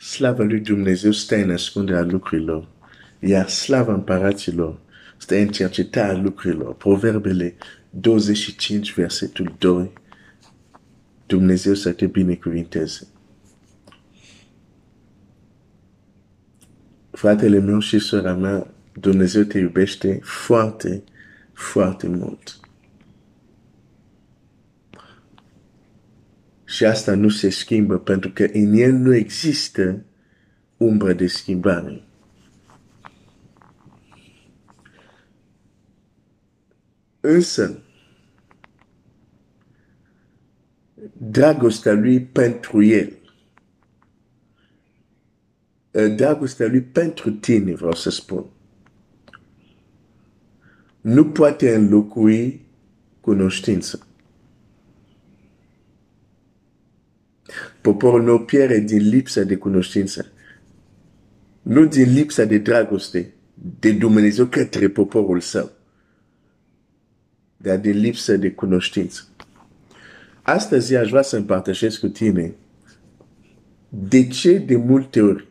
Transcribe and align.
slava 0.00 0.42
lui 0.42 0.60
Dumnezeu 0.60 1.12
stă 1.12 1.36
în 1.36 1.50
ascunderea 1.50 2.02
lucrurilor, 2.02 2.68
iar 3.18 3.48
slava 3.48 3.92
împăraților 3.92 4.78
stă 5.16 5.36
în 5.36 5.48
cercetarea 5.48 6.16
lucrurilor. 6.16 6.74
Proverbele 6.74 7.54
25, 7.90 8.94
versetul 8.94 9.54
2. 9.58 9.92
Dumnezeu 11.26 11.74
să 11.74 11.92
te 11.92 12.06
binecuvinteze. 12.06 13.06
Fratele 17.10 17.58
meu 17.58 17.78
și 17.78 17.98
sora 17.98 18.34
mea, 18.34 18.66
Dumnezeu 18.92 19.42
te 19.42 19.58
iubește 19.58 20.20
foarte, 20.22 21.02
foarte 21.52 22.08
mult. 22.08 22.59
Și 26.70 26.84
asta 26.84 27.14
nu 27.14 27.28
se 27.28 27.48
schimbă 27.48 27.98
pentru 27.98 28.30
că 28.30 28.46
în 28.52 28.72
el 28.72 28.92
nu 28.92 29.14
există 29.14 30.04
umbră 30.76 31.12
de 31.12 31.26
schimbare. 31.26 32.02
Însă, 37.20 37.82
dragostea 41.12 41.92
lui 41.92 42.20
pentru 42.20 42.82
el, 42.82 43.18
dragostea 46.16 46.66
lui 46.66 46.82
pentru 46.82 47.30
tine, 47.30 47.74
vreau 47.74 47.94
să 47.94 48.10
spun, 48.10 48.46
nu 51.00 51.26
poate 51.26 51.74
înlocui 51.74 52.66
cunoștință. 53.20 54.04
Poporul 57.80 58.22
meu 58.22 58.40
pierde 58.40 58.78
din 58.78 59.08
lipsa 59.08 59.42
de 59.42 59.56
cunoștință. 59.56 60.26
Nu 61.62 61.84
din 61.86 62.12
lipsa 62.12 62.44
de 62.44 62.58
dragoste 62.58 63.32
de 63.80 63.92
Dumnezeu 63.92 64.46
către 64.46 64.88
poporul 64.88 65.40
său, 65.40 65.70
dar 67.56 67.78
din 67.78 67.98
lipsa 67.98 68.34
de 68.34 68.50
cunoștință. 68.50 69.28
Astăzi 70.42 70.96
aș 70.96 71.10
vrea 71.10 71.22
să 71.22 71.36
împărtășesc 71.36 72.00
cu 72.00 72.08
tine 72.08 72.54
de 73.88 74.26
ce 74.26 74.58
de 74.58 74.76
multe 74.76 75.20
ori 75.20 75.48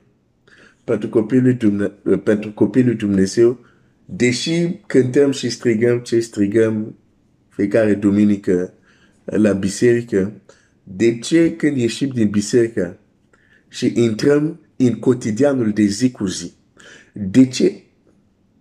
pentru 0.83 1.09
copilul, 1.09 1.53
Dumnezeu, 1.53 2.17
pentru 2.23 2.51
copilul 2.51 2.95
Dumnezeu, 2.95 3.59
deși 4.05 4.79
cântăm 4.87 5.31
și 5.31 5.49
strigăm 5.49 5.99
ce 5.99 6.19
strigăm 6.19 6.95
fiecare 7.49 7.93
duminică 7.93 8.73
la 9.23 9.53
biserică, 9.53 10.31
de 10.95 11.19
ce 11.19 11.55
când 11.55 11.77
ieșim 11.77 12.09
din 12.09 12.29
biserică 12.29 12.99
și 13.67 13.93
intrăm 13.95 14.59
în 14.75 14.99
cotidianul 14.99 15.71
de 15.71 15.83
zi 15.83 16.11
cu 16.11 16.25
zi, 16.25 16.53
de 17.13 17.47
ce 17.47 17.83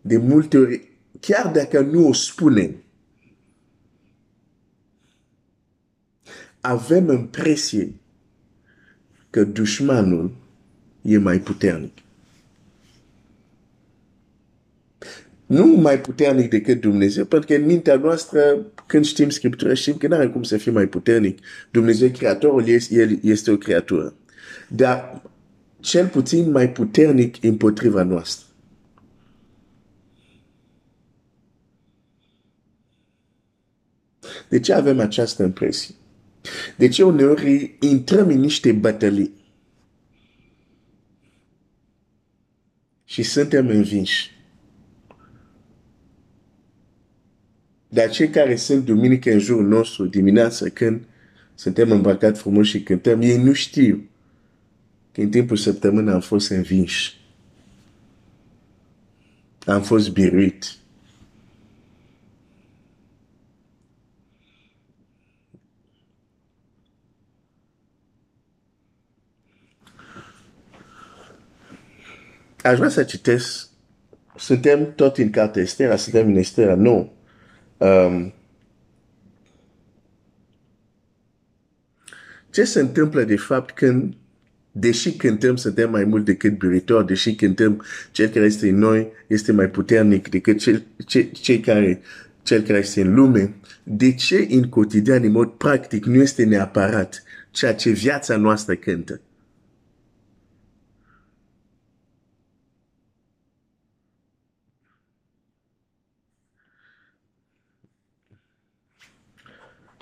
de 0.01 0.17
multe 0.17 0.59
ori, 0.59 0.89
chiar 1.21 1.53
dacă 1.53 1.81
nu 1.81 2.09
o 2.09 2.13
spunem, 2.13 2.83
avem 6.61 7.09
impresie 7.09 7.95
că 9.31 9.45
dușmanul 9.45 10.37
e 11.03 11.19
mai 11.19 11.41
puternic. 11.41 11.99
Nu 15.49 15.67
mai 15.67 16.01
puternic 16.01 16.51
decât 16.51 16.81
Dumnezeu, 16.81 17.25
pentru 17.25 17.49
că 17.49 17.55
în 17.55 17.67
mintea 17.67 17.97
noastră, 17.97 18.67
când 18.87 19.05
știm 19.05 19.31
Scriptura, 19.31 19.75
știm 19.75 19.97
că 19.97 20.09
nu 20.09 20.15
are 20.15 20.29
cum 20.29 20.43
să 20.43 20.57
fie 20.57 20.73
mai 20.73 20.87
puternic. 20.87 21.39
Dumnezeu, 21.71 22.09
Creatorul, 22.09 22.69
El 22.89 23.19
este 23.23 23.51
o 23.51 23.57
creatură. 23.57 24.15
Dar 24.69 25.23
cel 25.81 26.07
puțin 26.07 26.51
mai 26.51 26.73
puternic 26.73 27.45
împotriva 27.45 28.03
noastră. 28.03 28.47
De 34.49 34.61
ce 34.61 34.73
avem 34.73 35.01
această 35.01 35.43
impresie? 35.43 35.95
De 36.77 36.89
ce 36.89 37.03
uneori 37.03 37.77
intrăm 37.81 38.29
în 38.29 38.41
niște 38.41 38.73
bătălii 38.73 39.33
și 43.05 43.23
suntem 43.23 43.69
învinși? 43.69 44.38
Dar 47.89 48.11
cei 48.11 48.29
care 48.29 48.57
sunt 48.57 48.85
duminică 48.85 49.31
în 49.31 49.39
jurul 49.39 49.67
nostru, 49.67 50.07
dimineața, 50.07 50.69
când 50.69 51.05
suntem 51.55 51.91
îmbrăcat 51.91 52.39
frumos 52.39 52.67
și 52.67 52.83
cântăm, 52.83 53.21
ei 53.21 53.43
nu 53.43 53.53
știu 53.53 54.09
că 55.13 55.21
în 55.21 55.31
timpul 55.31 55.57
săptămânii 55.57 56.13
am 56.13 56.21
fost 56.21 56.51
învinși. 56.51 57.17
Am 59.67 59.83
fost 59.83 60.11
biruit. 60.11 60.65
Aș 72.63 72.77
vrea 72.77 72.89
să 72.89 73.03
citesc. 73.03 73.69
Suntem 74.37 74.95
tot 74.95 75.17
în 75.17 75.31
cartea 75.31 75.63
Estera, 75.63 75.97
suntem 75.97 76.27
în 76.27 76.37
Estera 76.37 76.75
nu. 76.75 77.18
Um, 77.79 78.33
ce 82.51 82.65
se 82.65 82.81
întâmplă 82.81 83.23
de 83.23 83.37
fapt 83.37 83.75
când, 83.75 84.15
deși 84.73 85.13
cântăm 85.13 85.57
suntem 85.57 85.91
mai 85.91 86.05
mult 86.05 86.25
decât 86.25 86.59
biritori, 86.59 87.07
deși 87.07 87.35
cântăm 87.35 87.85
cel 88.11 88.29
care 88.29 88.45
este 88.45 88.69
în 88.69 88.79
noi 88.79 89.13
este 89.27 89.53
mai 89.53 89.69
puternic 89.69 90.29
decât 90.29 90.59
cel, 90.59 90.83
ce, 91.07 91.23
cei 91.23 91.61
care, 91.61 92.01
cel 92.43 92.63
care 92.63 92.79
este 92.79 93.01
în 93.01 93.15
lume, 93.15 93.55
de 93.83 94.15
ce 94.15 94.47
în 94.51 94.69
cotidian, 94.69 95.25
în 95.25 95.31
mod 95.31 95.51
practic, 95.51 96.05
nu 96.05 96.15
este 96.15 96.45
neapărat 96.45 97.23
ceea 97.51 97.75
ce 97.75 97.91
viața 97.91 98.37
noastră 98.37 98.75
cântă? 98.75 99.21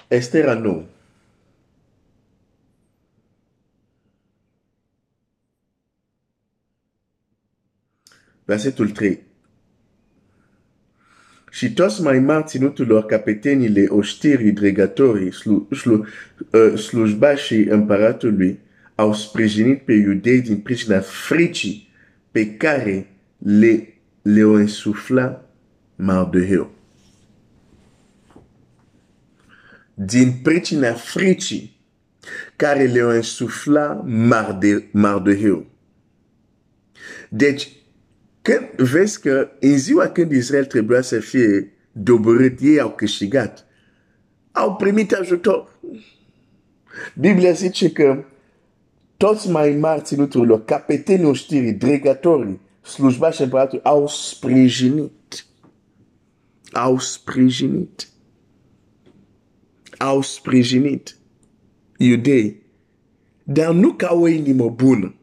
Esther 0.09 0.57
nu. 0.57 0.87
Versetul 8.45 8.91
3. 8.91 9.25
Și 11.51 11.73
toți 11.73 12.03
mai 12.03 12.19
mari 12.19 12.45
ținuturilor 12.47 13.07
capetenile 13.07 13.87
oștirii 13.89 14.53
dregătorii 14.53 15.33
slu, 15.33 15.69
slu, 15.71 16.07
uh, 16.51 16.79
slujbașii 16.79 17.65
împăratului 17.65 18.59
au 18.95 19.15
sprijinit 19.15 19.83
pe 19.83 19.93
iudei 19.93 20.41
din 20.41 20.57
pricina 20.57 21.01
fricii 21.01 21.89
pe 22.31 22.57
care 22.57 23.07
le, 23.39 23.95
le-o 24.23 24.53
însufla 24.53 25.51
Mardoheu. 25.97 26.76
Din 29.99 30.33
pricina 30.43 30.93
fricii 30.93 31.81
care 32.57 32.85
le-o 32.87 33.09
însufla 33.09 34.03
Marde, 34.07 34.89
Mardoheu. 34.93 35.67
Deci, 37.29 37.73
când 38.43 38.89
vezi 38.89 39.21
că 39.21 39.49
în 39.61 39.79
ziua 39.79 40.09
când 40.09 40.33
Israel 40.33 40.65
trebuia 40.65 41.01
să 41.01 41.19
fie 41.19 41.73
doborât, 41.93 42.61
ei 42.61 42.81
au 42.81 42.91
câștigat, 42.91 43.67
au 44.53 44.77
primit 44.77 45.13
ajutor. 45.13 45.79
Biblia 47.15 47.51
zice 47.51 47.93
că 47.93 48.25
toți 49.17 49.51
mai 49.51 49.71
mari 49.71 50.03
ținuturilor, 50.03 50.65
capetenii 50.65 51.25
oștirii, 51.25 51.73
dregătorii, 51.73 52.61
slujbași 52.83 53.43
împăratului, 53.43 53.85
au 53.85 54.09
sprijinit. 54.09 55.47
Au 56.73 56.99
sprijinit 56.99 58.09
au 59.99 60.23
sprijinit 60.23 61.17
iudei, 61.99 62.63
dar 63.45 63.75
nu 63.75 63.93
ca 63.93 64.15
o 64.15 64.29
inimă 64.29 64.71
bună. 64.71 65.15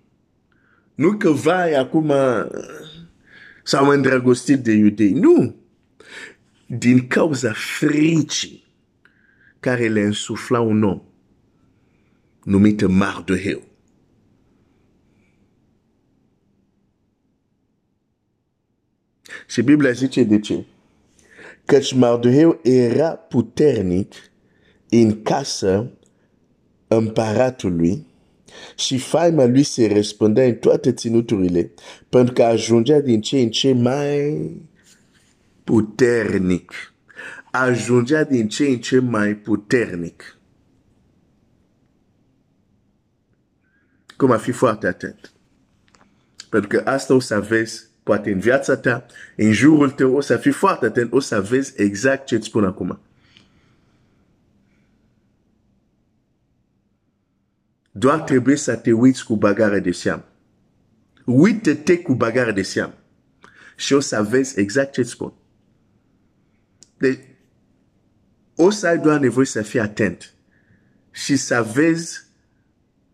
Nu 0.96 1.18
că 1.18 1.30
vai 1.30 1.74
acum 1.74 2.14
s-au 3.64 3.90
îndrăgostit 3.90 4.60
de 4.60 4.72
iudei. 4.72 5.12
Nu! 5.12 5.56
Din 6.68 7.08
cauza 7.08 7.54
fricii 7.54 8.64
care 9.60 9.88
le 9.88 10.02
însufla 10.02 10.60
un 10.60 10.84
om 10.84 11.02
numit 12.44 12.88
Mardoheu. 12.88 13.62
Și 19.48 19.62
Biblia 19.62 19.92
zice 19.92 20.24
de 20.24 20.40
ce? 20.40 20.66
Căci 21.66 21.94
Mardoheu 21.94 22.60
era 22.64 23.10
puternic 23.10 24.14
în 25.02 25.22
casa 25.22 25.92
împăratului 26.88 28.06
și 28.76 28.98
faima 28.98 29.46
lui 29.46 29.64
se 29.64 29.94
răspândea 29.94 30.46
în 30.46 30.56
toate 30.56 30.94
ținuturile, 30.94 31.72
pentru 32.10 32.34
că 32.34 32.44
ajungea 32.44 33.00
din 33.00 33.22
ce 33.22 33.40
în 33.40 33.50
ce 33.50 33.74
mai 33.74 34.52
puternic. 35.64 36.94
Ajungea 37.52 38.24
din 38.24 38.48
ce 38.48 38.66
în 38.66 38.78
ce 38.78 39.00
mai 39.00 39.36
puternic. 39.36 40.38
Cum 44.18 44.32
a 44.32 44.38
fi 44.38 44.52
foarte 44.52 44.88
atent. 44.88 45.34
Pentru 46.50 46.70
că 46.70 46.90
asta 46.90 47.14
o 47.14 47.20
să 47.20 47.40
vezi, 47.40 47.84
poate 48.04 48.32
în 48.32 48.40
viața 48.40 48.78
ta, 48.78 49.06
în 49.36 49.52
jurul 49.52 49.90
tău, 49.90 50.16
o 50.16 50.22
să 50.22 50.38
fii 50.38 50.52
foarte 50.52 50.86
atent, 50.86 51.14
o 51.14 51.20
să 51.20 51.42
vezi 51.42 51.74
exact 51.82 52.26
ce 52.26 52.36
îți 52.36 52.48
spun 52.48 52.64
acum. 52.64 53.00
Doar 57.96 58.20
trebuie 58.20 58.56
să 58.56 58.76
te 58.76 58.92
uiți 58.92 59.26
cu 59.26 59.36
bagare 59.36 59.80
de 59.80 59.92
seamă. 59.92 60.26
Uită-te 61.26 62.00
cu 62.00 62.14
bagare 62.14 62.52
de 62.52 62.62
seamă. 62.62 62.94
Și 63.76 63.94
o 63.94 64.00
să 64.00 64.28
vezi 64.30 64.60
exact 64.60 64.92
ce 64.92 65.00
îți 65.00 65.10
spun. 65.10 65.34
Deci, 66.98 67.20
o 68.56 68.70
să 68.70 68.88
ai 68.88 68.98
doar 68.98 69.20
nevoie 69.20 69.46
să 69.46 69.62
fii 69.62 69.80
atent 69.80 70.34
și 71.12 71.36
să 71.36 71.68
vezi 71.74 72.26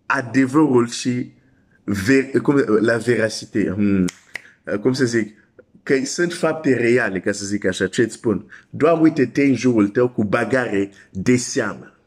adevărul 0.06 0.88
și 0.88 1.34
ver, 1.84 2.42
cum, 2.42 2.56
la 2.80 2.98
veracite. 2.98 3.70
Hmm. 3.70 4.06
Cum 4.82 4.94
să 4.94 5.06
zic? 5.06 5.38
Că 5.84 6.06
sunt 6.06 6.34
fapte 6.34 6.74
reale, 6.74 7.20
ca 7.20 7.32
să 7.32 7.46
zic 7.46 7.66
așa, 7.66 7.88
ce 7.88 8.02
îți 8.02 8.14
spun. 8.14 8.52
Doar 8.70 9.02
uite-te 9.02 9.44
în 9.44 9.56
jurul 9.56 9.88
tău 9.88 10.10
cu 10.10 10.24
bagare 10.24 10.92
de 11.12 11.36
seamă. 11.36 11.99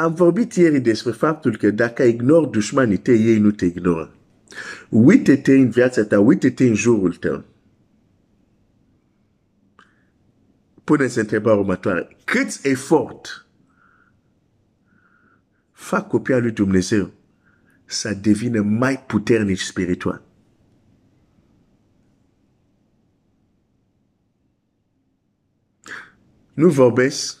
Am 0.00 0.14
vorbit 0.14 0.52
ieri 0.52 0.80
despre 0.80 1.12
faptul 1.12 1.56
că 1.56 1.70
dacă 1.70 2.02
ignori 2.02 2.50
dușmanii 2.50 2.98
tăi, 2.98 3.26
ei 3.26 3.38
nu 3.38 3.50
te 3.50 3.64
ignoră. 3.64 4.14
Uite-te 4.88 5.52
în 5.52 5.70
viața 5.70 6.04
ta, 6.04 6.20
uite-te 6.20 6.66
în 6.66 6.74
jurul 6.74 7.14
tău. 7.14 7.44
Puneți 10.84 11.18
întrebarea 11.18 11.58
următoare. 11.58 12.16
Cât 12.24 12.58
efort 12.62 13.46
fac 15.72 16.08
copia 16.08 16.38
lui 16.38 16.50
Dumnezeu 16.50 17.10
să 17.84 18.14
devină 18.14 18.62
mai 18.62 19.04
puternici 19.06 19.60
spiritual? 19.60 20.22
Nu 26.54 26.68
vorbesc 26.68 27.39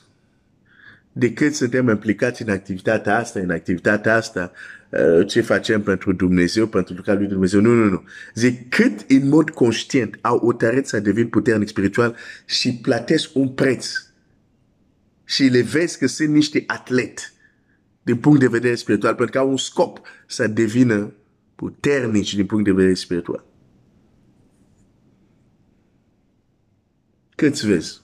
decât 1.12 1.54
suntem 1.54 1.88
implicați 1.88 2.42
în 2.42 2.48
activitatea 2.48 3.18
asta, 3.18 3.40
în 3.40 3.50
activitatea 3.50 4.16
asta, 4.16 4.52
uh, 4.90 5.26
ce 5.26 5.40
facem 5.40 5.82
pentru 5.82 6.12
Dumnezeu, 6.12 6.66
pentru 6.66 6.94
lucrarea 6.94 7.20
lui 7.20 7.30
Dumnezeu. 7.30 7.60
Nu, 7.60 7.74
nu, 7.74 7.84
nu. 7.84 8.04
Zic, 8.34 8.68
cât 8.68 9.04
în 9.08 9.28
mod 9.28 9.50
conștient 9.50 10.18
au 10.20 10.38
hotărât 10.38 10.86
să 10.86 11.00
devin 11.00 11.28
puternic 11.28 11.68
spiritual 11.68 12.16
și 12.46 12.78
plătesc 12.82 13.30
un 13.34 13.48
preț 13.48 13.86
și 15.24 15.42
le 15.42 15.60
vezi 15.60 15.98
că 15.98 16.06
sunt 16.06 16.28
niște 16.28 16.64
atlet 16.66 17.32
din 18.02 18.16
punct 18.16 18.40
de 18.40 18.46
vedere 18.46 18.74
spiritual, 18.74 19.14
pentru 19.14 19.32
că 19.32 19.38
au 19.38 19.50
un 19.50 19.56
scop 19.56 20.00
să 20.26 20.46
devină 20.46 21.12
puternici 21.54 22.34
din 22.34 22.46
punct 22.46 22.64
de 22.64 22.72
vedere 22.72 22.94
spiritual. 22.94 23.44
Câți 27.34 27.66
vezi? 27.66 28.00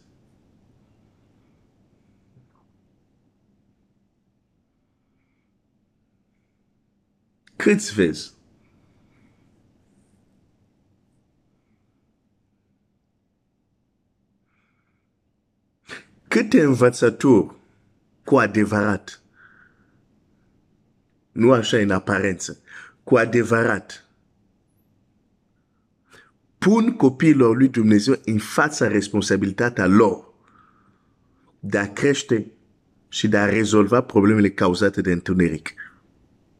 Câți 7.66 7.94
vezi? 7.94 8.32
Câte 16.28 16.62
învățături 16.62 17.54
cu 18.24 18.36
adevărat, 18.36 19.22
nu 21.32 21.52
așa 21.52 21.76
în 21.76 21.90
aparență, 21.90 22.60
cu 23.04 23.16
adevărat, 23.16 24.08
pun 26.58 26.96
copiilor 26.96 27.56
lui 27.56 27.68
Dumnezeu 27.68 28.14
în 28.24 28.38
fața 28.38 28.88
responsabilitatea 28.88 29.86
lor 29.86 30.34
de 31.60 31.78
a 31.78 31.92
crește 31.92 32.46
și 33.08 33.28
de 33.28 33.36
a 33.36 33.44
rezolva 33.44 34.00
problemele 34.00 34.50
cauzate 34.50 35.00
de 35.00 35.12
întuneric. 35.12 35.85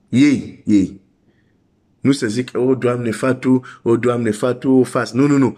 Ei, 0.09 0.63
ei. 0.67 1.01
Nu 2.01 2.13
să 2.13 2.27
zic, 2.27 2.51
o, 2.55 2.61
oh, 2.61 2.79
Doamne, 2.79 3.11
fa 3.11 3.35
tu, 3.35 3.51
o, 3.83 3.91
oh, 3.91 4.01
Doamne, 4.01 4.31
fa 4.31 4.55
tu, 4.55 4.71
o 4.71 4.83
faci. 4.83 5.11
Nu, 5.11 5.27
nu, 5.27 5.37
nu. 5.37 5.57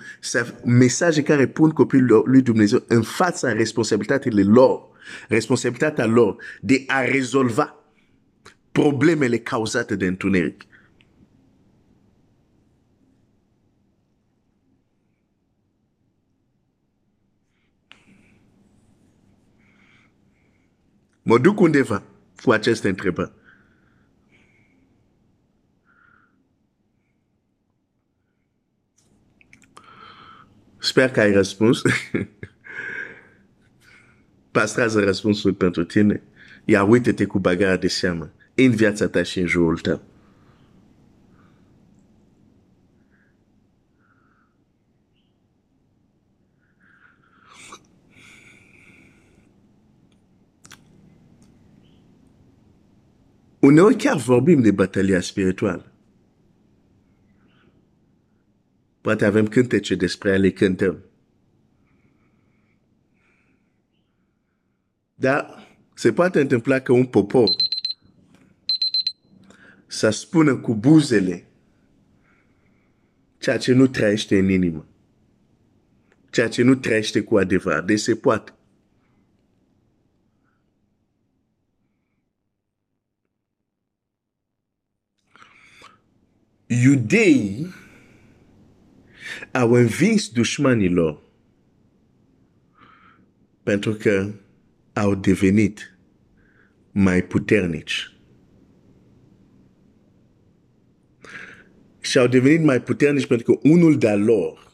Mesaje 0.64 1.22
care 1.22 1.46
pun 1.46 1.70
copilul 1.70 2.22
lui 2.26 2.42
Dumnezeu 2.42 2.84
în 2.86 3.02
fața 3.02 3.52
responsabilitățile 3.52 4.42
lor, 4.42 4.88
responsabilitatea 5.28 6.06
lor 6.06 6.36
de 6.60 6.84
a 6.86 7.04
rezolva 7.04 7.74
problemele 8.72 9.38
cauzate 9.38 9.96
de 9.96 10.06
întuneric. 10.06 10.62
Mă 21.22 21.38
duc 21.38 21.60
undeva 21.60 22.02
cu 22.44 22.50
aceste 22.50 22.88
întrebări. 22.88 23.32
Sper 30.88 31.10
că 31.10 31.20
ai 31.20 31.32
răspuns. 31.32 31.82
Pastrează 34.50 35.00
răspunsul 35.00 35.54
pentru 35.54 35.84
tine. 35.84 36.22
Iar 36.64 36.88
uite-te 36.88 37.24
cu 37.24 37.38
bagara 37.38 37.76
de 37.76 37.88
seamă 37.88 38.30
în 38.54 38.70
viața 38.70 39.08
ta 39.08 39.22
și 39.22 39.38
în 39.40 39.46
jurul 39.46 39.78
tău. 39.78 40.02
Uneori 53.58 53.96
chiar 53.96 54.18
de. 55.52 55.97
Poate 59.00 59.24
avem 59.24 59.46
cântece 59.46 59.94
despre 59.94 60.30
ele 60.30 60.50
cântăm. 60.50 61.02
Dar 65.14 65.68
se 65.94 66.12
poate 66.12 66.40
întâmpla 66.40 66.78
că 66.78 66.92
un 66.92 67.06
popor 67.06 67.48
să 69.86 70.10
spună 70.10 70.56
cu 70.56 70.74
buzele 70.74 71.46
ceea 73.38 73.58
ce 73.58 73.72
nu 73.72 73.86
trăiește 73.86 74.38
în 74.38 74.48
inimă. 74.48 74.86
Ceea 76.30 76.48
ce 76.48 76.62
nu 76.62 76.74
trăiește 76.74 77.22
cu 77.22 77.36
adevărat. 77.36 77.84
Deci 77.84 78.00
se 78.00 78.16
poate. 78.16 78.52
Iudeii 86.66 87.66
au 89.52 89.72
învins 89.72 90.28
dușmanilor 90.28 91.22
pentru 93.62 93.92
că 93.92 94.30
au 94.92 95.14
devenit 95.14 95.98
mai 96.92 97.24
puternici. 97.24 98.12
Și 102.00 102.18
au 102.18 102.26
devenit 102.26 102.62
mai 102.62 102.82
puternici 102.82 103.26
pentru 103.26 103.52
că 103.52 103.68
unul 103.68 103.98
de 103.98 104.10
lor 104.10 104.72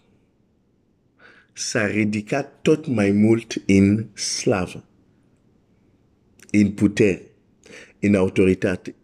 s-a 1.52 1.86
ridicat 1.86 2.62
tot 2.62 2.86
mai 2.86 3.10
mult 3.10 3.62
în 3.66 4.06
slavă, 4.14 4.84
în 6.50 6.72
putere, 6.72 7.22
în 8.00 8.14
autoritate. 8.14 8.94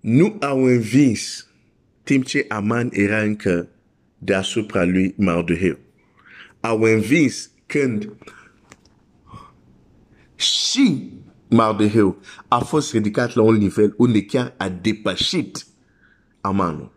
nu 0.00 0.36
au 0.40 0.64
învins 0.64 1.46
timp 2.02 2.24
ce 2.24 2.44
Aman 2.48 2.88
era 2.92 3.22
încă 3.22 3.68
deasupra 4.18 4.84
lui 4.84 5.14
Mardoheu. 5.16 5.78
Au 6.60 6.82
învins 6.82 7.50
când 7.66 8.12
și 10.34 11.12
Mardoheu 11.48 12.20
a 12.48 12.58
fost 12.58 12.92
ridicat 12.92 13.34
la 13.34 13.42
un 13.42 13.54
nivel 13.54 13.94
unde 13.96 14.24
chiar 14.24 14.54
a 14.56 14.68
depășit 14.68 15.66
Amanul. 16.40 16.96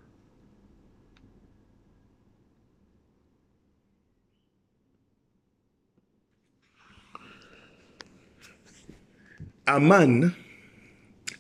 Aman 9.63 10.35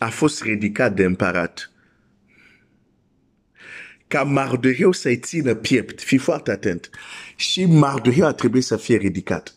a 0.01 0.09
fost 0.09 0.41
ridicat 0.41 0.95
de 0.95 1.03
împărat 1.03 1.71
ca 4.07 4.23
Mardoheu 4.23 4.91
să-i 4.91 5.17
țină 5.17 5.55
piept. 5.55 6.01
Fii 6.01 6.17
foarte 6.17 6.51
atent. 6.51 6.89
Și 7.35 7.65
Mardoheu 7.65 8.25
a 8.25 8.33
trebuit 8.33 8.63
să 8.63 8.77
fie 8.77 8.95
ridicat. 8.95 9.55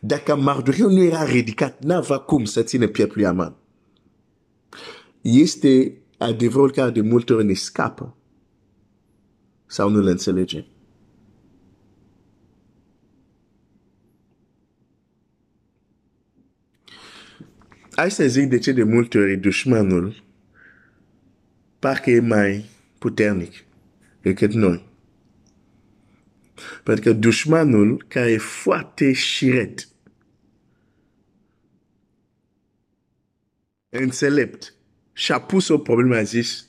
Dacă 0.00 0.36
Mardoheu 0.36 0.90
nu 0.90 1.02
era 1.02 1.24
ridicat, 1.24 1.82
n-avea 1.82 2.18
cum 2.18 2.44
să 2.44 2.62
țină 2.62 2.86
piept 2.86 3.14
lui 3.14 3.26
Aman. 3.26 3.56
Este 5.20 5.96
adevărul 6.18 6.70
care 6.70 6.90
de 6.90 7.00
multe 7.00 7.32
ori 7.32 7.44
ne 7.44 7.54
scapă 7.54 8.16
sau 9.66 9.88
nu 9.88 10.00
le 10.00 10.10
înțelegem. 10.10 10.66
Hai 18.00 18.10
să 18.10 18.26
zic 18.26 18.48
de 18.48 18.58
ce 18.58 18.72
de 18.72 18.82
multe 18.82 19.18
ori 19.18 19.36
dușmanul 19.36 20.24
parcă 21.78 22.10
e 22.10 22.20
mai 22.20 22.64
puternic 22.98 23.64
decât 24.22 24.52
noi. 24.52 24.88
Pentru 26.84 27.04
că 27.04 27.12
dușmanul 27.12 28.04
care 28.08 28.30
e 28.30 28.38
foarte 28.38 29.12
șiret, 29.12 29.88
înțelept, 33.88 34.74
și-a 35.12 35.40
pus 35.40 35.68
o 35.68 35.78
problemă, 35.78 36.16
a 36.16 36.22
zis, 36.22 36.68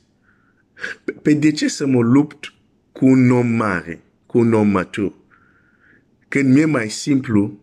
pe 1.21 1.33
de 1.33 1.51
ce 1.51 1.67
să 1.67 1.85
mă 1.85 2.01
lupt 2.01 2.53
cu 2.91 3.05
un 3.05 3.31
om 3.31 3.47
mare, 3.47 4.01
cu 4.25 4.37
un 4.37 4.53
om 4.53 4.67
matur, 4.67 5.13
când 6.27 6.53
mi-e 6.53 6.65
mai 6.65 6.89
simplu 6.89 7.59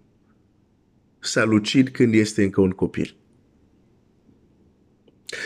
să 1.19 1.43
lucid 1.43 1.89
când 1.89 2.15
este 2.15 2.43
încă 2.43 2.61
un 2.61 2.71
copil. 2.71 3.18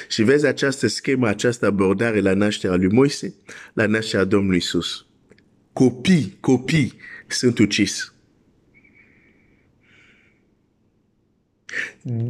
Și 0.08 0.22
vezi 0.22 0.46
această 0.46 0.86
schemă, 0.86 1.28
această 1.28 1.66
abordare 1.66 2.20
la 2.20 2.34
nașterea 2.34 2.76
lui 2.76 2.92
Moise, 2.92 3.34
la 3.72 3.86
nașterea 3.86 4.24
Domnului 4.24 4.56
Isus. 4.56 5.06
Copii, 5.72 6.36
copii 6.40 6.92
sunt 7.26 7.58
ucis. 7.58 8.14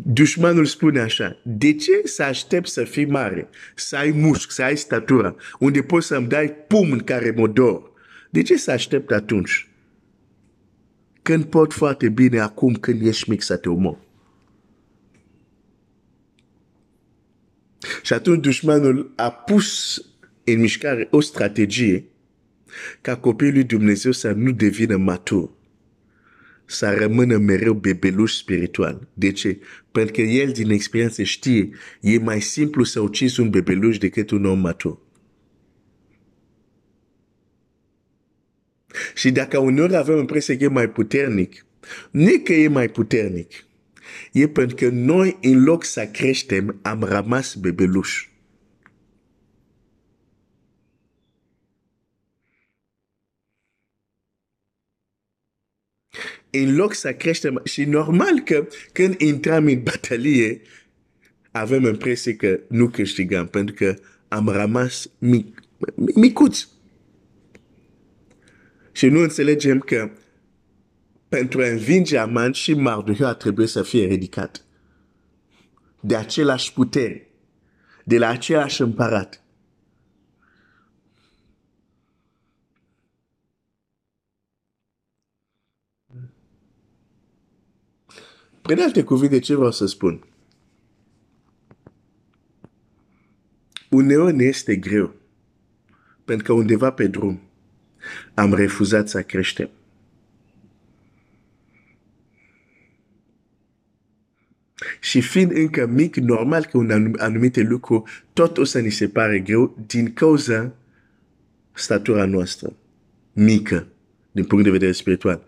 Dușmanul 0.05 0.65
spune 0.65 1.01
așa, 1.01 1.41
de 1.45 1.75
ce 1.75 2.01
să 2.05 2.23
aștept 2.23 2.69
să 2.69 2.85
fii 2.85 3.05
mare, 3.07 3.49
să 3.75 3.97
ai 3.97 4.11
mușc, 4.11 4.51
să 4.51 4.63
ai 4.63 4.77
statura, 4.77 5.37
unde 5.59 5.83
poți 5.83 6.07
să-mi 6.07 6.29
dai 6.29 6.53
pum 6.69 6.93
în 6.93 6.99
care 6.99 7.31
mă 7.37 7.49
dor? 7.49 7.91
De 8.31 8.43
ce 8.43 8.57
să 8.57 8.71
aștept 8.71 9.11
atunci? 9.11 9.69
Când 11.23 11.45
pot 11.45 11.73
foarte 11.73 12.09
bine 12.09 12.39
acum 12.39 12.75
când 12.75 13.07
ești 13.07 13.31
mic 13.31 13.43
să 13.43 13.57
te 13.57 13.69
omor. 13.69 13.99
Și 18.03 18.13
atunci 18.13 18.43
dușmanul 18.43 19.13
a 19.17 19.31
pus 19.31 20.01
în 20.45 20.61
mișcare 20.61 21.09
o 21.11 21.21
strategie 21.21 22.05
ca 23.01 23.17
copilul 23.17 23.53
lui 23.53 23.65
Dumnezeu 23.65 24.13
să 24.13 24.31
nu 24.33 24.51
devină 24.51 24.97
matur, 24.97 25.51
să 26.65 26.95
rămână 26.99 27.37
mereu 27.37 27.75
bebeluș 27.75 28.33
spiritual. 28.33 29.09
De 29.15 29.33
ce? 29.33 29.59
Pentru 29.93 30.13
că 30.13 30.21
el 30.21 30.53
din 30.53 30.71
experiență 30.71 31.23
știe, 31.23 31.71
e 32.01 32.19
mai 32.19 32.41
simplu 32.41 32.85
să 32.85 33.01
ucizi 33.01 33.41
un 33.41 33.51
bebeluș 33.51 33.99
decât 33.99 34.31
un 34.31 34.45
om 34.45 34.59
matur. 34.59 34.99
Și 39.15 39.31
dacă 39.31 39.59
uneori 39.59 39.97
avem 39.97 40.19
impresia 40.19 40.57
că 40.57 40.65
e 40.65 40.69
mai 40.69 40.91
puternic, 40.91 41.67
nu 42.11 42.29
e 42.29 42.39
că 42.39 42.53
e 42.53 42.69
mai 42.69 42.89
puternic, 42.89 43.65
e 44.33 44.49
pentru 44.49 44.77
că 44.77 44.89
noi, 44.89 45.39
în 45.41 45.65
loc 45.65 45.85
să 45.85 46.07
creștem, 46.07 46.79
am 46.83 47.03
rămas 47.03 47.55
bebeluși. 47.55 48.31
În 56.51 56.77
loc 56.77 56.95
să 56.95 57.13
creștem, 57.13 57.61
și 57.65 57.85
normal 57.85 58.41
că 58.41 58.69
când 58.93 59.21
intrăm 59.21 59.67
în 59.67 59.83
batalie, 59.83 60.61
avem 61.51 61.85
impresia 61.85 62.35
că 62.37 62.61
nu 62.69 62.89
câștigăm, 62.89 63.47
pentru 63.47 63.75
că 63.75 63.95
am 64.29 64.49
rămas 64.49 65.11
mic, 65.19 65.63
micuți. 66.15 66.69
Și 68.93 69.07
nu 69.07 69.21
înțelegem 69.21 69.79
că 69.79 70.11
pentru 71.33 71.63
a 71.63 71.67
învinge 71.67 72.19
Aman 72.19 72.53
și 72.53 72.75
Mardocheu 72.75 73.27
a 73.27 73.35
trebuit 73.35 73.69
să 73.69 73.83
fie 73.83 74.05
ridicat. 74.05 74.65
De 76.01 76.17
același 76.17 76.73
putere, 76.73 77.31
de 78.05 78.19
la 78.19 78.29
același 78.29 78.81
împărat. 78.81 79.45
Prin 88.63 88.81
alte 88.81 89.03
cuvinte, 89.05 89.39
ce 89.39 89.55
vreau 89.55 89.71
să 89.71 89.87
spun? 89.87 90.27
Uneori 93.91 94.37
ne 94.37 94.45
este 94.45 94.77
greu, 94.77 95.15
pentru 96.25 96.47
că 96.47 96.53
undeva 96.53 96.93
pe 96.93 97.07
drum 97.07 97.41
am 98.35 98.55
refuzat 98.55 99.09
să 99.09 99.23
creștem. 99.23 99.71
Și 105.01 105.21
fiind 105.21 105.53
încă 105.55 105.87
mic, 105.87 106.17
normal 106.17 106.65
că 106.65 106.79
un 106.79 107.15
anumite 107.19 107.61
lucru 107.61 108.07
tot 108.33 108.59
o 108.59 108.65
să 108.65 108.79
ni 108.79 108.91
se 108.91 109.09
pare 109.09 109.39
greu 109.39 109.79
din 109.87 110.13
cauza 110.13 110.75
statura 111.73 112.25
noastră 112.25 112.77
mică 113.33 113.87
din 114.33 114.45
punct 114.45 114.65
de 114.65 114.71
vedere 114.71 114.93
spiritual. 114.93 115.45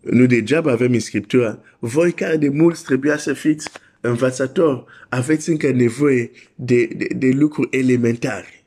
Nu 0.00 0.26
degeaba 0.26 0.70
avem 0.70 0.92
în 0.92 1.00
Scriptura, 1.00 1.62
voi 1.78 2.12
care 2.12 2.36
de 2.36 2.48
mulți 2.48 2.84
trebuia 2.84 3.16
să 3.16 3.32
fiți 3.32 3.68
învățători, 4.00 4.84
aveți 5.08 5.50
încă 5.50 5.70
nevoie 5.70 6.30
de, 6.54 6.88
de, 6.96 7.06
de 7.16 7.30
lucruri 7.30 7.78
elementare. 7.78 8.64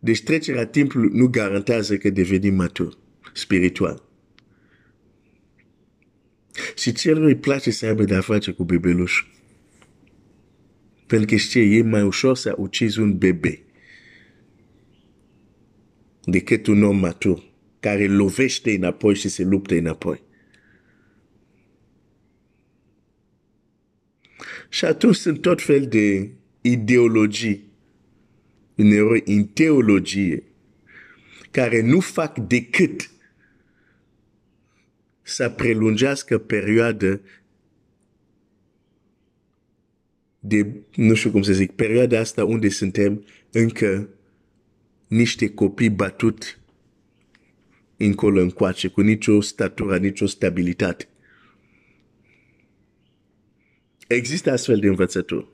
Deci 0.00 0.22
trecerea 0.22 0.66
timpului 0.66 1.10
nu 1.12 1.26
garantează 1.26 1.96
că 1.96 2.10
devenim 2.10 2.54
matur 2.54 2.98
spiritual. 3.32 4.02
Și 6.76 6.92
celor 6.92 7.24
îi 7.24 7.36
place 7.36 7.70
să 7.70 7.86
aibă 7.86 8.04
de-a 8.04 8.20
face 8.20 8.50
cu 8.50 8.64
bebeluș. 8.64 9.24
Pentru 11.06 11.26
că 11.26 11.36
știe, 11.36 11.62
e 11.62 11.82
mai 11.82 12.02
ușor 12.02 12.36
să 12.36 12.54
ucizi 12.56 12.98
un 12.98 13.18
bebe 13.18 13.62
decât 16.24 16.66
un 16.66 16.82
om 16.82 16.98
matur 16.98 17.50
care 17.80 18.06
lovește 18.06 18.74
înapoi 18.74 19.14
și 19.14 19.28
se 19.28 19.42
luptă 19.44 19.74
înapoi. 19.74 20.22
Și 24.68 24.84
atunci 24.84 25.14
sunt 25.14 25.40
tot 25.40 25.62
fel 25.62 25.86
de 25.86 26.30
ideologii, 26.60 27.70
uneori 28.74 29.22
în 29.24 29.44
teologie, 29.44 30.42
care 31.50 31.82
nu 31.82 32.00
fac 32.00 32.38
decât 32.38 33.11
să 35.32 35.48
prelungească 35.48 36.38
perioada 36.38 37.20
de, 40.38 40.66
nu 40.94 41.14
știu 41.14 41.30
cum 41.30 41.42
să 41.42 41.52
zic, 41.52 41.72
perioada 41.72 42.18
asta 42.18 42.44
unde 42.44 42.68
suntem 42.68 43.24
încă 43.50 44.08
niște 45.08 45.50
copii 45.50 45.90
batut 45.90 46.60
încolo 47.96 48.40
încoace, 48.40 48.88
cu 48.88 49.00
nicio 49.00 49.40
statură, 49.40 49.98
nicio 49.98 50.26
stabilitate. 50.26 51.08
Există 54.06 54.50
astfel 54.50 54.78
de 54.78 54.86
învățături 54.86 55.46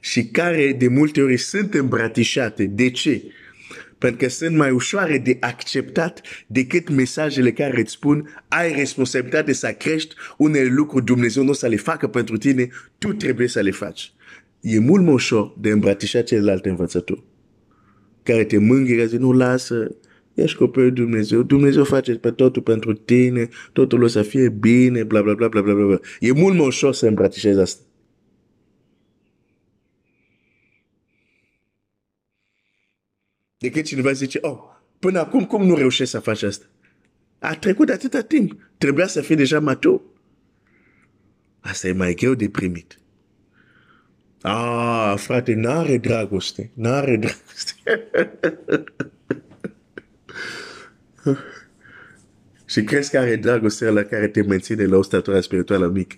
și 0.00 0.26
care 0.26 0.72
de 0.72 0.88
multe 0.88 1.22
ori 1.22 1.36
sunt 1.36 1.74
îmbrățișate. 1.74 2.66
De 2.66 2.90
ce? 2.90 3.22
Pentru 3.98 4.18
că 4.18 4.28
sunt 4.28 4.56
mai 4.56 4.70
ușoare 4.70 5.18
de 5.18 5.36
acceptat 5.40 6.22
decât 6.46 6.88
mesajele 6.88 7.52
care 7.52 7.80
îți 7.80 7.92
spun 7.92 8.44
ai 8.48 8.72
responsabilitate 8.72 9.52
să 9.52 9.68
crești 9.78 10.14
unele 10.36 10.68
lucruri 10.68 11.04
Dumnezeu 11.04 11.42
nu 11.42 11.50
o 11.50 11.52
să 11.52 11.66
le 11.66 11.76
facă 11.76 12.06
pentru 12.06 12.36
tine, 12.36 12.68
tu 12.98 13.12
trebuie 13.12 13.48
să 13.48 13.60
le 13.60 13.70
faci. 13.70 14.12
E 14.60 14.78
mult 14.78 15.02
mai 15.02 15.12
ușor 15.12 15.54
de 15.60 15.70
îmbrățișa 15.70 16.22
celelalte 16.22 16.68
învățături 16.68 17.22
care 18.26 18.44
te 18.44 18.58
mângâie, 18.58 19.06
zi, 19.06 19.16
nu 19.16 19.32
lasă, 19.32 19.96
ești 20.34 20.56
copilul 20.56 20.92
Dumnezeu, 20.92 21.42
Dumnezeu 21.42 21.84
face 21.84 22.14
pe 22.14 22.30
totul 22.30 22.62
pentru 22.62 22.92
tine, 22.92 23.48
totul 23.72 24.02
o 24.02 24.06
să 24.06 24.22
fie 24.22 24.48
bine, 24.48 25.02
bla 25.02 25.22
bla 25.22 25.34
bla 25.34 25.48
bla 25.48 25.60
bla 25.60 25.72
bla. 25.74 26.00
E 26.20 26.32
mult 26.32 26.56
mai 26.56 26.66
ușor 26.66 26.94
să 26.94 27.06
îmbrățișezi 27.06 27.60
asta. 27.60 27.82
Decât 33.66 33.84
cineva 33.84 34.12
zice, 34.12 34.38
oh, 34.42 34.58
până 34.98 35.18
acum 35.18 35.44
cum 35.44 35.66
nu 35.66 35.74
reușești 35.74 36.12
să 36.12 36.18
faci 36.18 36.42
asta? 36.42 36.66
A 37.38 37.54
trecut 37.54 37.88
atâta 37.88 38.20
timp. 38.20 38.70
Trebuia 38.78 39.06
să 39.06 39.20
fii 39.20 39.36
deja 39.36 39.60
matur. 39.60 40.00
Asta 41.60 41.88
e 41.88 41.92
mai 41.92 42.14
greu 42.14 42.34
de 42.34 42.48
primit. 42.48 42.98
Ah, 44.40 45.14
frate, 45.16 45.54
n-are 45.54 45.98
dragoste. 45.98 46.70
N-are 46.74 47.16
dragoste. 47.16 47.74
Și 52.64 52.84
crezi 52.84 53.10
că 53.10 53.18
are 53.18 53.36
dragoste 53.36 53.90
la 53.90 54.02
care 54.02 54.28
te 54.28 54.42
menține 54.42 54.84
la 54.84 54.96
o 54.96 55.02
statură 55.02 55.40
spirituală 55.40 55.88
mică. 55.88 56.16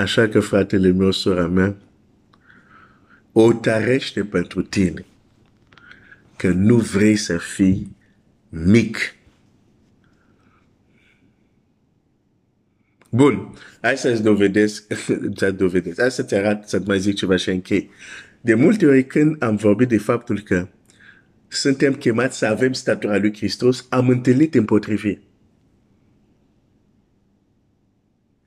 Așa 0.00 0.28
că, 0.28 0.40
fratele 0.40 0.90
meu, 0.90 1.10
sora 1.10 1.46
mea, 1.46 1.76
o 3.32 3.52
tarește 3.52 4.24
pentru 4.24 4.62
tine 4.62 5.04
că 6.36 6.48
nu 6.48 6.76
vrei 6.76 7.16
să 7.16 7.36
fii 7.36 7.96
mic. 8.48 9.14
Bun, 13.10 13.54
hai 13.80 13.96
să-ți 13.96 14.22
dovedesc, 14.22 14.86
să 15.40 15.50
dovedesc, 15.50 16.00
hai 16.00 16.10
să-ți 16.10 16.34
arăt, 16.34 16.68
să-ți 16.68 16.86
mai 16.86 16.98
zic 16.98 17.14
ceva 17.14 17.36
și 17.36 17.50
închei. 17.50 17.90
De 18.40 18.54
multe 18.54 18.86
ori 18.86 19.06
când 19.06 19.42
am 19.42 19.56
vorbit 19.56 19.88
de 19.88 19.98
faptul 19.98 20.40
că 20.40 20.68
suntem 21.48 21.94
chemați 21.94 22.38
să 22.38 22.46
avem 22.46 22.72
statura 22.72 23.18
lui 23.18 23.36
Hristos, 23.36 23.86
am 23.88 24.08
întâlnit 24.08 24.54
împotrivire. 24.54 25.20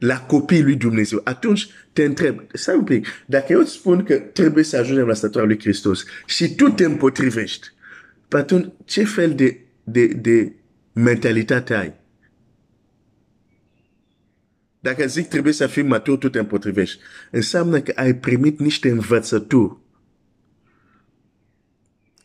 La 0.04 0.20
copiii 0.20 0.64
lui 0.64 0.76
Dumnezeu. 0.76 1.22
Atunci 1.24 1.70
te 1.94 2.04
întreb, 2.04 2.42
stai 2.54 2.76
un 2.76 2.84
pic, 2.84 3.08
dacă 3.26 3.46
eu 3.50 3.60
îți 3.60 3.72
spun 3.72 4.04
că 4.04 4.16
trebuie 4.16 4.64
să 4.64 4.78
ajungem 4.78 5.06
la 5.08 5.14
statura 5.14 5.44
lui 5.44 5.60
Hristos 5.60 6.06
și 6.26 6.56
tu 6.56 6.70
te 6.70 6.84
împotrivești, 6.84 7.68
atunci 8.30 8.72
ce 8.86 9.04
fel 9.04 9.34
de, 9.36 9.60
de, 9.84 10.06
de 10.08 10.54
mentalitate 10.94 11.74
ai? 11.74 11.94
Dacă 14.80 15.06
zic 15.06 15.28
trebuie 15.28 15.54
să 15.54 15.68
fii 15.68 15.84
matur, 15.84 16.18
tu 16.18 16.30
te 16.30 16.40
împotrivești. 16.40 17.00
Înseamnă 17.32 17.82
că 17.82 17.92
ai 17.96 18.16
primit 18.16 18.60
niște 18.60 18.90
învățături 18.90 19.78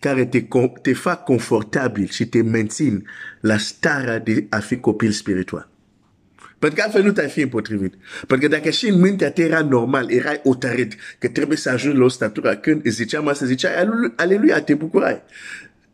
care 0.00 0.26
te, 0.26 0.46
te 0.82 0.92
fac 0.92 1.24
confortabil 1.24 2.06
și 2.06 2.26
te 2.26 2.42
mențin 2.42 3.06
la 3.40 3.56
starea 3.56 4.18
de 4.18 4.46
a 4.50 4.58
fi 4.58 4.76
copil 4.76 5.10
spiritual. 5.10 5.77
Pentru 6.58 6.78
că 6.78 6.84
altfel 6.84 7.02
nu 7.02 7.12
te-ai 7.12 7.28
fi 7.28 7.40
împotrivit. 7.40 7.94
Pentru 8.26 8.48
că 8.48 8.56
dacă 8.56 8.70
și 8.70 8.88
în 8.88 9.00
mintea 9.00 9.32
ta 9.32 9.42
era 9.42 9.62
normal, 9.62 10.10
erai 10.10 10.40
otarit, 10.44 10.96
că 11.18 11.28
trebuie 11.28 11.56
să 11.56 11.70
ajungi 11.70 11.98
la 11.98 12.04
o 12.04 12.08
statură, 12.08 12.56
când 12.56 12.86
îți 12.86 12.94
ziceam 12.94 13.28
asta, 13.28 13.46
ziceai, 13.46 13.72
aleluia, 14.16 14.62
te 14.62 14.74
bucurai. 14.74 15.22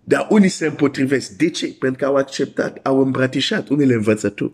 Dar 0.05 0.27
unii 0.31 0.49
se 0.49 0.67
împotrivesc. 0.67 1.31
De 1.31 1.51
ce? 1.51 1.67
Pentru 1.79 1.99
că 1.99 2.05
au 2.05 2.17
acceptat, 2.17 2.79
au 2.83 3.01
îmbrățișat 3.01 3.69
unele 3.69 3.95
învățături. 3.95 4.53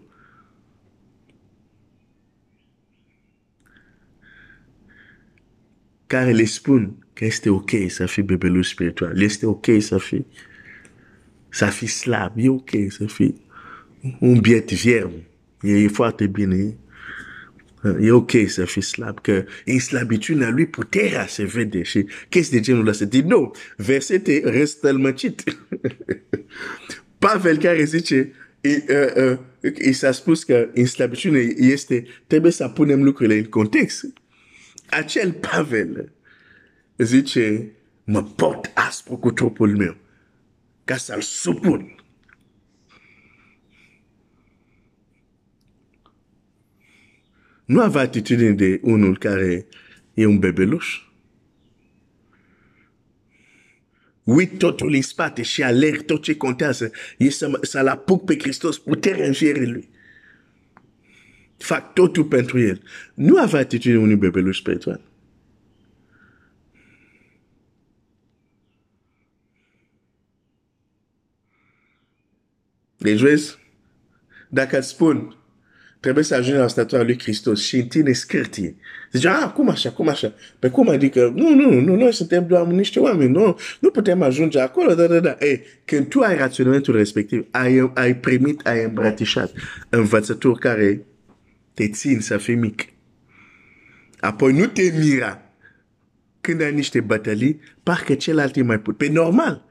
Care 6.06 6.30
le 6.30 6.44
spun 6.44 7.06
că 7.12 7.24
este 7.24 7.50
ok 7.50 7.70
să 7.88 8.06
fii 8.06 8.22
bebeluș 8.22 8.68
spiritual. 8.68 9.22
Este 9.22 9.46
ok 9.46 9.66
să 9.78 9.98
fii 9.98 10.26
să 11.48 11.66
fii 11.66 11.86
slab. 11.86 12.32
E 12.36 12.48
ok 12.48 12.70
să 12.88 13.04
fii 13.06 13.40
un 14.20 14.40
biet 14.40 14.72
vierm. 14.72 15.29
E 15.60 15.88
foarte 15.88 16.26
bine. 16.26 16.76
E 18.00 18.10
ok 18.10 18.30
să 18.46 18.64
fii 18.64 18.82
slab, 18.82 19.20
că 19.20 19.44
în 19.64 19.78
slabiciunea 19.78 20.50
lui 20.50 20.66
puterea 20.66 21.26
se 21.26 21.44
vede 21.44 21.82
și 21.82 22.06
chestii 22.28 22.56
de 22.56 22.62
genul 22.62 22.86
ăsta. 22.86 23.04
Din 23.04 23.26
nou, 23.26 23.56
versete 23.76 24.42
răstălmăcit. 24.44 25.42
Pavel 27.18 27.58
care 27.58 27.84
zice, 27.84 28.32
i, 28.60 28.68
uh, 28.68 29.36
uh, 29.60 29.76
i 29.86 29.92
s-a 29.92 30.12
spus 30.12 30.44
că 30.44 30.68
în 30.74 30.86
slabiciune 30.86 31.38
este, 31.56 32.06
trebuie 32.26 32.52
să 32.52 32.68
punem 32.68 33.02
lucrurile 33.02 33.38
în 33.38 33.44
context. 33.44 34.04
Acel 34.90 35.32
Pavel 35.32 36.12
zice, 36.98 37.70
mă 38.04 38.22
port 38.22 38.70
aspru 38.74 39.16
cu 39.16 39.30
trupul 39.30 39.76
meu 39.76 39.96
ca 40.84 40.96
să-l 40.96 41.20
supun 41.20 41.99
nu 47.70 47.80
avea 47.80 48.00
atitudine 48.00 48.50
de 48.50 48.80
unul 48.82 49.18
care 49.18 49.66
e 50.14 50.26
un 50.26 50.38
bebeluș. 50.38 51.00
Uit 54.24 54.58
totul 54.58 54.92
în 54.92 55.02
spate 55.02 55.42
și 55.42 55.62
alerg 55.62 56.04
tot 56.04 56.22
ce 56.22 56.36
contează. 56.36 56.90
E 57.18 57.30
să, 57.30 57.58
să-l 57.62 57.86
apuc 57.86 58.24
pe 58.24 58.38
Hristos, 58.38 58.78
puterea 58.78 59.26
învierii 59.26 59.70
lui. 59.70 59.88
Fac 61.56 61.92
totul 61.92 62.24
pentru 62.24 62.58
el. 62.58 62.82
Nu 63.14 63.38
avea 63.38 63.60
atitudine 63.60 63.98
unui 63.98 64.16
bebeluș 64.16 64.58
spiritual. 64.58 65.00
Deci 72.96 73.20
vezi, 73.20 73.58
dacă 74.48 74.78
îți 74.78 74.88
spun, 74.88 75.39
trebuie 76.00 76.24
să 76.24 76.34
ajungi 76.34 76.58
la 76.58 76.68
statura 76.68 77.02
lui 77.02 77.18
Hristos 77.18 77.62
și 77.62 77.76
în 77.76 77.86
tine 77.86 78.12
scârtie. 78.12 78.76
Zice, 79.12 79.28
ah, 79.28 79.50
cum 79.54 79.68
așa, 79.68 79.90
cum 79.90 80.08
așa? 80.08 80.32
Pe 80.58 80.68
cum 80.68 80.88
adică, 80.88 81.32
nu, 81.34 81.54
nu, 81.54 81.80
nu, 81.80 81.96
noi 81.96 82.12
suntem 82.12 82.46
doar 82.46 82.66
niște 82.66 83.00
oameni, 83.00 83.30
nu, 83.30 83.58
nu 83.80 83.90
putem 83.90 84.22
ajunge 84.22 84.60
acolo, 84.60 84.94
da, 84.94 85.06
da, 85.06 85.20
da. 85.20 85.36
Ei, 85.40 85.62
când 85.84 86.08
tu 86.08 86.20
ai 86.20 86.36
raționamentul 86.36 86.96
respectiv, 86.96 87.46
ai, 87.50 87.90
ai 87.94 88.16
primit, 88.16 88.66
ai 88.66 88.84
îmbrățișat 88.84 89.52
învățături 89.88 90.58
care 90.58 91.06
te 91.74 91.88
țin 91.88 92.20
să 92.20 92.36
fii 92.36 92.54
mic. 92.54 92.82
Apoi 94.20 94.52
nu 94.52 94.66
te 94.66 94.92
mira 94.98 95.42
când 96.40 96.62
ai 96.62 96.74
niște 96.74 97.00
bătălii, 97.00 97.60
parcă 97.82 98.14
celălalt 98.14 98.56
e 98.56 98.62
mai 98.62 98.80
put. 98.80 98.96
Pe 98.96 99.08
normal. 99.08 99.64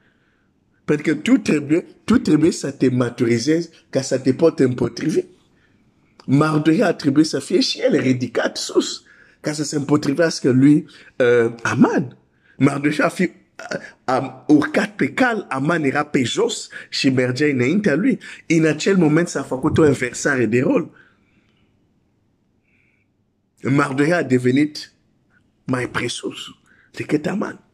Pentru 0.85 1.13
că 1.13 1.19
tu 1.19 1.37
trebuie, 1.37 1.85
tu 2.03 2.17
trebuie 2.17 2.51
să 2.51 2.71
te 2.71 2.89
maturizezi 2.89 3.69
ca 3.89 4.01
să 4.01 4.19
te 4.19 4.33
poți 4.33 4.61
împotrivi. 4.61 5.23
Mardoia 6.31 6.87
a 6.87 6.93
trebuit 6.93 7.25
să 7.25 7.39
fie 7.39 7.59
și 7.59 7.79
el 7.79 7.99
ridicat 7.99 8.57
sus 8.57 9.03
ca 9.39 9.51
să 9.51 9.63
se 9.63 9.75
împotrivească 9.75 10.49
lui 10.49 10.85
uh, 11.15 11.53
Aman. 11.61 12.17
Mardoia 12.57 13.05
a 13.05 13.09
fi 13.09 13.31
a 14.03 14.45
urcat 14.47 14.95
pe 14.95 15.13
cal, 15.13 15.45
Aman 15.49 15.83
era 15.83 16.03
pe 16.05 16.23
jos 16.23 16.69
și 16.89 17.09
mergea 17.09 17.45
înaintea 17.45 17.95
lui. 17.95 18.19
În 18.47 18.65
acel 18.65 18.97
moment 18.97 19.27
s-a 19.27 19.43
făcut 19.43 19.77
o 19.77 19.85
inversare 19.85 20.45
de 20.45 20.61
rol. 20.61 20.91
Mardoia 23.61 24.17
a 24.17 24.23
devenit 24.23 24.91
mai 25.63 25.89
presus 25.89 26.37
decât 26.91 27.25
Aman. 27.25 27.68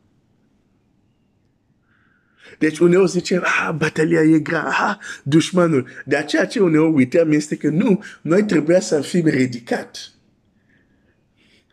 Deci 2.60 2.80
uneori 2.80 3.10
zice, 3.10 3.42
ah, 3.44 3.74
batalia 3.78 4.22
e 4.22 4.40
grea, 4.40 4.64
ah, 4.64 4.96
dușmanul. 5.24 5.88
De 6.06 6.16
aceea 6.16 6.46
ce 6.46 6.60
uneori 6.60 6.94
uităm 6.94 7.32
este 7.32 7.56
că 7.56 7.70
nu, 7.70 8.04
noi 8.22 8.44
trebuia 8.44 8.80
să 8.80 9.02
fim 9.02 9.26
ridicat. 9.26 10.12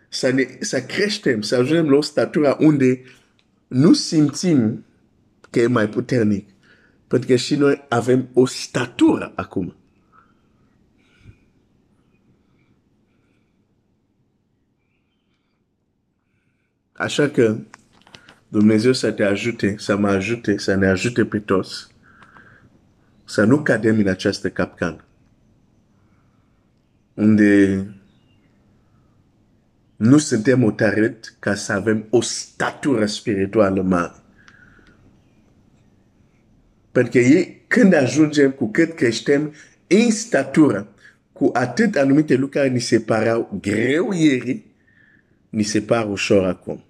Să, 0.08 0.30
ne, 0.30 0.46
să 0.60 0.82
creștem, 0.82 1.40
să 1.40 1.54
ajungem 1.56 1.90
la 1.90 1.96
o 1.96 2.00
statură 2.00 2.56
unde 2.60 3.02
nu 3.68 3.92
simțim 3.92 4.84
că 5.50 5.60
e 5.60 5.66
mai 5.66 5.88
puternic. 5.88 6.48
Pentru 7.08 7.28
că 7.28 7.36
și 7.36 7.54
noi 7.54 7.84
avem 7.88 8.28
o 8.32 8.46
statură 8.46 9.32
acum. 9.34 9.76
Așa 16.92 17.28
că 17.28 17.58
Dumnezeu 18.52 18.92
să 18.92 19.10
te 19.10 19.24
ajute, 19.24 19.74
să 19.78 19.96
mă 19.96 20.08
ajute, 20.08 20.58
să 20.58 20.74
ne 20.74 20.86
ajute 20.86 21.24
pe 21.24 21.38
toți. 21.38 21.86
Să 23.24 23.44
nu 23.44 23.62
cadem 23.62 23.98
în 23.98 24.08
această 24.08 24.50
capcană. 24.50 25.04
Unde 27.14 27.86
nu 29.96 30.18
suntem 30.18 30.62
otaret 30.64 31.34
ca 31.38 31.54
să 31.54 31.72
avem 31.72 32.06
o 32.10 32.20
statură 32.20 33.06
spirituală 33.06 33.82
mare. 33.82 34.14
Pentru 36.90 37.12
că 37.12 37.18
ei, 37.18 37.64
când 37.66 37.94
ajungem, 37.94 38.50
cu 38.50 38.70
cât 38.70 38.92
creștem 38.94 39.54
în 39.86 40.10
statură, 40.10 40.88
cu 41.32 41.50
atât 41.52 41.96
anumite 41.96 42.34
lucruri 42.34 42.64
care 42.64 42.68
ni 42.68 42.80
se 42.80 43.00
pareau 43.00 43.58
greu 43.60 44.12
ieri, 44.12 44.64
ni 45.48 45.62
se 45.62 45.80
par 45.80 46.10
ușor 46.10 46.44
acum. 46.44 46.84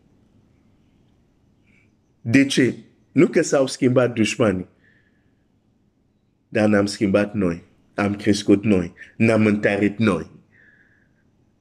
De 2.23 2.47
ce? 2.47 2.75
Nu 3.13 3.27
că 3.27 3.43
s-au 3.43 3.67
schimbat 3.67 4.15
dușmanii, 4.15 4.69
dar 6.49 6.69
n-am 6.69 6.87
schimbat 6.87 7.35
noi. 7.35 7.63
Am 7.95 8.15
crescut 8.17 8.65
noi. 8.65 8.93
N-am 9.17 9.47
întărit 9.47 9.99
noi. 9.99 10.31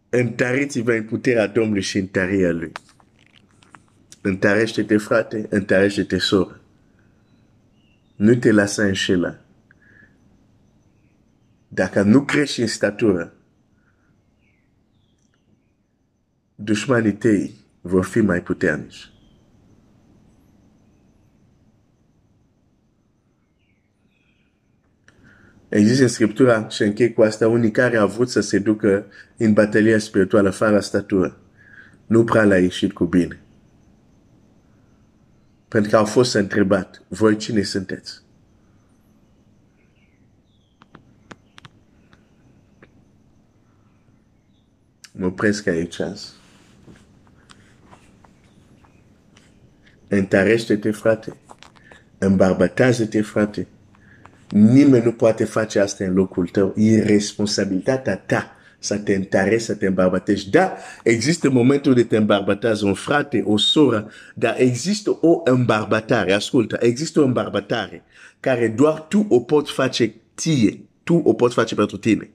Întăriți-vă 0.09 0.93
în 0.93 1.03
puterea 1.03 1.47
Domnului 1.47 1.81
și 1.81 1.97
în 1.97 2.07
tăria 2.07 2.51
Lui. 2.51 2.71
Întărește-te, 4.21 4.97
frate, 4.97 5.45
întărește-te, 5.49 6.17
soră. 6.17 6.61
Nu 8.15 8.35
te 8.35 8.51
lasa 8.51 8.83
înșela. 8.83 9.39
Dacă 11.67 12.01
nu 12.01 12.25
crești 12.25 12.61
în 12.61 12.67
statură, 12.67 13.33
dușmanii 16.55 17.13
tăi 17.13 17.55
vor 17.81 18.05
fi 18.05 18.19
mai 18.19 18.41
puternici. 18.43 19.11
Există 25.71 26.03
în 26.03 26.09
Scriptura, 26.09 26.67
și 26.69 26.81
închei 26.81 27.13
cu 27.13 27.21
asta, 27.21 27.47
unii 27.47 27.71
care 27.71 27.97
au 27.97 28.07
vrut 28.07 28.29
să 28.29 28.39
se 28.39 28.59
ducă 28.59 29.05
în 29.37 29.53
bătălia 29.53 29.99
spirituală 29.99 30.49
fără 30.49 30.79
statură. 30.79 31.37
Nu 32.05 32.23
prea 32.23 32.43
l-a 32.43 32.57
ieșit 32.57 32.93
cu 32.93 33.05
bine. 33.05 33.39
Pentru 35.67 35.89
că 35.89 35.97
au 35.97 36.05
fost 36.05 36.33
întrebat, 36.33 37.03
voi 37.07 37.37
cine 37.37 37.61
sunteți? 37.61 38.21
Mă 45.11 45.25
opresc 45.25 45.67
aici 45.67 45.99
azi. 45.99 46.33
Întărește-te, 50.07 50.91
frate. 50.91 51.35
Îmbarbătează-te, 52.17 53.21
frate. 53.21 53.67
Nimeni 54.51 55.03
nu 55.03 55.11
poate 55.11 55.45
face 55.45 55.79
asta 55.79 56.03
în 56.03 56.13
locul 56.13 56.47
tău. 56.47 56.73
E 56.77 57.01
responsabilitatea 57.01 58.17
ta 58.17 58.55
să 58.79 58.97
te 58.97 59.15
întărești, 59.15 59.65
să 59.65 59.75
te 59.75 59.87
îmbarbătești. 59.87 60.49
Da, 60.49 60.73
există 61.03 61.49
momentul 61.49 61.93
de 61.93 62.03
te 62.03 62.17
îmbarbătează 62.17 62.85
un 62.85 62.93
frate, 62.93 63.43
o 63.45 63.57
soră, 63.57 64.11
dar 64.35 64.55
există 64.57 65.17
o 65.21 65.41
îmbarbătare, 65.43 66.33
ascultă, 66.33 66.77
există 66.79 67.19
o 67.19 67.23
îmbarbătare 67.23 68.03
care 68.39 68.67
doar 68.67 69.01
tu 69.01 69.25
o 69.29 69.39
poți 69.39 69.71
face 69.71 70.13
ție, 70.37 70.79
tu 71.03 71.21
o 71.23 71.33
poți 71.33 71.53
face 71.53 71.75
pentru 71.75 71.97
tine. 71.97 72.29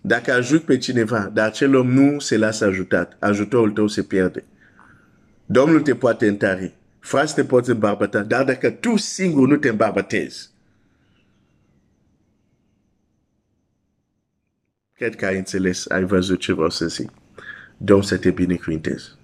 Dacă 0.00 0.32
ajut 0.32 0.62
pe 0.62 0.78
cineva, 0.78 1.30
dar 1.34 1.46
acel 1.46 1.74
om 1.74 1.90
nu 1.90 2.18
se 2.18 2.36
lasă 2.36 2.64
ajutat, 2.64 3.16
ajutorul 3.18 3.70
tău 3.70 3.86
se 3.86 4.02
pierde. 4.02 4.44
Domnul 5.46 5.80
te 5.80 5.94
poate 5.94 6.28
întări, 6.28 6.74
frați 7.00 7.34
te 7.34 7.44
poate 7.44 7.70
îmbarbăta, 7.70 8.22
dar 8.22 8.44
dacă 8.44 8.70
tu 8.70 8.96
singur 8.96 9.48
nu 9.48 9.56
te 9.56 9.68
îmbarbătezi, 9.68 10.50
cred 14.92 15.16
că 15.16 15.26
ai 15.26 15.36
înțeles, 15.36 15.86
ai 15.86 16.04
văzut 16.04 16.38
ce 16.40 16.52
vreau 16.52 16.70
să 16.70 16.86
zic. 16.86 17.10
Domnul 17.76 18.06
să 18.06 18.18
te 18.18 18.30
binecuvinteze. 18.30 19.19